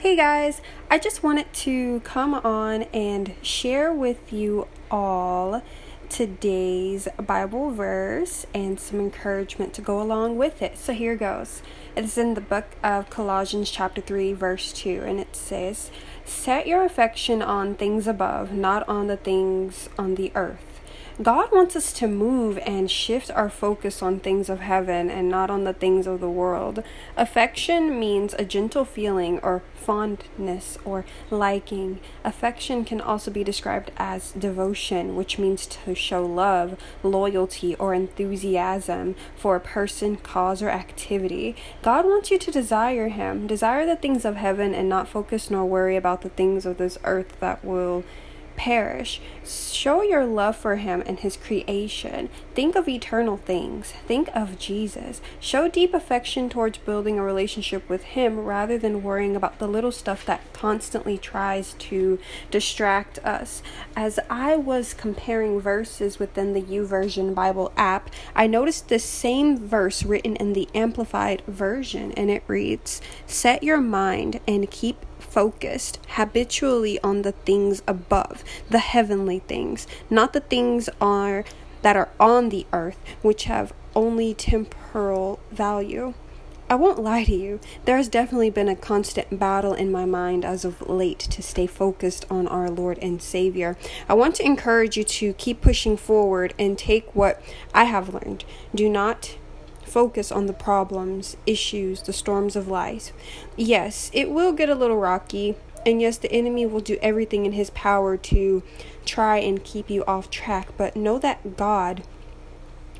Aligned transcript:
Hey 0.00 0.16
guys, 0.16 0.62
I 0.90 0.98
just 0.98 1.22
wanted 1.22 1.52
to 1.52 2.00
come 2.00 2.32
on 2.32 2.84
and 2.84 3.34
share 3.42 3.92
with 3.92 4.32
you 4.32 4.66
all 4.90 5.62
today's 6.08 7.06
Bible 7.18 7.70
verse 7.70 8.46
and 8.54 8.80
some 8.80 8.98
encouragement 8.98 9.74
to 9.74 9.82
go 9.82 10.00
along 10.00 10.38
with 10.38 10.62
it. 10.62 10.78
So 10.78 10.94
here 10.94 11.16
goes. 11.16 11.60
It's 11.94 12.16
in 12.16 12.32
the 12.32 12.40
book 12.40 12.64
of 12.82 13.10
Colossians, 13.10 13.70
chapter 13.70 14.00
3, 14.00 14.32
verse 14.32 14.72
2, 14.72 15.02
and 15.06 15.20
it 15.20 15.36
says, 15.36 15.90
Set 16.24 16.66
your 16.66 16.82
affection 16.82 17.42
on 17.42 17.74
things 17.74 18.06
above, 18.06 18.54
not 18.54 18.88
on 18.88 19.06
the 19.06 19.18
things 19.18 19.90
on 19.98 20.14
the 20.14 20.32
earth. 20.34 20.79
God 21.22 21.52
wants 21.52 21.76
us 21.76 21.92
to 21.94 22.08
move 22.08 22.56
and 22.64 22.90
shift 22.90 23.30
our 23.32 23.50
focus 23.50 24.02
on 24.02 24.20
things 24.20 24.48
of 24.48 24.60
heaven 24.60 25.10
and 25.10 25.28
not 25.28 25.50
on 25.50 25.64
the 25.64 25.74
things 25.74 26.06
of 26.06 26.20
the 26.20 26.30
world. 26.30 26.82
Affection 27.14 28.00
means 28.00 28.32
a 28.38 28.44
gentle 28.46 28.86
feeling 28.86 29.38
or 29.40 29.62
fondness 29.74 30.78
or 30.82 31.04
liking. 31.30 32.00
Affection 32.24 32.86
can 32.86 33.02
also 33.02 33.30
be 33.30 33.44
described 33.44 33.90
as 33.98 34.32
devotion, 34.32 35.14
which 35.14 35.38
means 35.38 35.66
to 35.66 35.94
show 35.94 36.24
love, 36.24 36.80
loyalty, 37.02 37.74
or 37.74 37.92
enthusiasm 37.92 39.14
for 39.36 39.56
a 39.56 39.60
person, 39.60 40.16
cause, 40.16 40.62
or 40.62 40.70
activity. 40.70 41.54
God 41.82 42.06
wants 42.06 42.30
you 42.30 42.38
to 42.38 42.50
desire 42.50 43.08
Him. 43.08 43.46
Desire 43.46 43.84
the 43.84 43.96
things 43.96 44.24
of 44.24 44.36
heaven 44.36 44.74
and 44.74 44.88
not 44.88 45.06
focus 45.06 45.50
nor 45.50 45.66
worry 45.66 45.96
about 45.96 46.22
the 46.22 46.30
things 46.30 46.64
of 46.64 46.78
this 46.78 46.96
earth 47.04 47.38
that 47.40 47.62
will 47.62 48.04
perish. 48.60 49.22
Show 49.42 50.02
your 50.02 50.26
love 50.26 50.54
for 50.54 50.76
Him 50.76 51.02
and 51.06 51.18
His 51.18 51.38
creation. 51.38 52.28
Think 52.54 52.76
of 52.76 52.90
eternal 52.90 53.38
things. 53.38 53.94
Think 54.06 54.28
of 54.34 54.58
Jesus. 54.58 55.22
Show 55.40 55.66
deep 55.66 55.94
affection 55.94 56.50
towards 56.50 56.76
building 56.76 57.18
a 57.18 57.22
relationship 57.22 57.88
with 57.88 58.02
Him 58.02 58.40
rather 58.40 58.76
than 58.76 59.02
worrying 59.02 59.34
about 59.34 59.60
the 59.60 59.66
little 59.66 59.90
stuff 59.90 60.26
that 60.26 60.52
constantly 60.52 61.16
tries 61.16 61.72
to 61.88 62.18
distract 62.50 63.18
us. 63.20 63.62
As 63.96 64.20
I 64.28 64.56
was 64.56 64.92
comparing 64.92 65.58
verses 65.58 66.18
within 66.18 66.52
the 66.52 66.60
YouVersion 66.60 67.34
Bible 67.34 67.72
app, 67.78 68.10
I 68.36 68.46
noticed 68.46 68.90
the 68.90 68.98
same 68.98 69.56
verse 69.56 70.02
written 70.02 70.36
in 70.36 70.52
the 70.52 70.68
Amplified 70.74 71.42
Version, 71.46 72.12
and 72.12 72.30
it 72.30 72.42
reads 72.46 73.00
Set 73.26 73.62
your 73.62 73.80
mind 73.80 74.38
and 74.46 74.70
keep 74.70 75.06
focused 75.20 76.00
habitually 76.08 76.98
on 77.02 77.22
the 77.22 77.32
things 77.32 77.82
above, 77.86 78.42
the 78.68 78.78
heavenly 78.78 79.40
things, 79.40 79.86
not 80.08 80.32
the 80.32 80.40
things 80.40 80.88
are 81.00 81.44
that 81.82 81.96
are 81.96 82.08
on 82.18 82.48
the 82.48 82.66
earth, 82.72 82.98
which 83.22 83.44
have 83.44 83.72
only 83.94 84.34
temporal 84.34 85.40
value. 85.50 86.14
I 86.68 86.76
won't 86.76 87.02
lie 87.02 87.24
to 87.24 87.34
you, 87.34 87.58
there 87.84 87.96
has 87.96 88.08
definitely 88.08 88.50
been 88.50 88.68
a 88.68 88.76
constant 88.76 89.40
battle 89.40 89.74
in 89.74 89.90
my 89.90 90.04
mind 90.04 90.44
as 90.44 90.64
of 90.64 90.88
late 90.88 91.18
to 91.18 91.42
stay 91.42 91.66
focused 91.66 92.24
on 92.30 92.46
our 92.46 92.70
Lord 92.70 92.96
and 93.02 93.20
Savior. 93.20 93.76
I 94.08 94.14
want 94.14 94.36
to 94.36 94.46
encourage 94.46 94.96
you 94.96 95.02
to 95.02 95.32
keep 95.32 95.60
pushing 95.60 95.96
forward 95.96 96.54
and 96.60 96.78
take 96.78 97.12
what 97.12 97.42
I 97.74 97.84
have 97.84 98.14
learned. 98.14 98.44
Do 98.72 98.88
not 98.88 99.36
focus 99.90 100.30
on 100.30 100.46
the 100.46 100.52
problems, 100.52 101.36
issues, 101.46 102.02
the 102.02 102.12
storms 102.12 102.56
of 102.56 102.68
life. 102.68 103.12
Yes, 103.56 104.10
it 104.14 104.30
will 104.30 104.52
get 104.52 104.70
a 104.70 104.74
little 104.74 104.96
rocky, 104.96 105.56
and 105.84 106.00
yes, 106.00 106.16
the 106.16 106.32
enemy 106.32 106.66
will 106.66 106.80
do 106.80 106.98
everything 107.02 107.46
in 107.46 107.52
his 107.52 107.70
power 107.70 108.16
to 108.16 108.62
try 109.04 109.38
and 109.38 109.64
keep 109.64 109.90
you 109.90 110.04
off 110.04 110.30
track, 110.30 110.68
but 110.76 110.96
know 110.96 111.18
that 111.18 111.56
God 111.56 112.02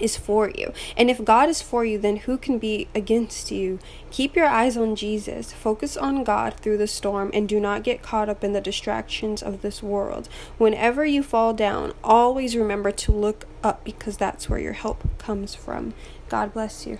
is 0.00 0.16
for 0.16 0.50
you. 0.50 0.72
And 0.96 1.10
if 1.10 1.24
God 1.24 1.48
is 1.48 1.62
for 1.62 1.84
you, 1.84 1.98
then 1.98 2.16
who 2.16 2.38
can 2.38 2.58
be 2.58 2.88
against 2.94 3.50
you? 3.50 3.78
Keep 4.10 4.36
your 4.36 4.46
eyes 4.46 4.76
on 4.76 4.96
Jesus. 4.96 5.52
Focus 5.52 5.96
on 5.96 6.24
God 6.24 6.54
through 6.54 6.78
the 6.78 6.86
storm 6.86 7.30
and 7.34 7.48
do 7.48 7.60
not 7.60 7.82
get 7.82 8.02
caught 8.02 8.28
up 8.28 8.42
in 8.42 8.52
the 8.52 8.60
distractions 8.60 9.42
of 9.42 9.62
this 9.62 9.82
world. 9.82 10.28
Whenever 10.56 11.04
you 11.04 11.22
fall 11.22 11.52
down, 11.52 11.92
always 12.02 12.56
remember 12.56 12.90
to 12.90 13.12
look 13.12 13.46
up 13.62 13.84
because 13.84 14.16
that's 14.16 14.48
where 14.48 14.58
your 14.58 14.72
help 14.74 15.18
comes 15.18 15.54
from. 15.54 15.94
God 16.28 16.52
bless 16.52 16.86
you. 16.86 16.98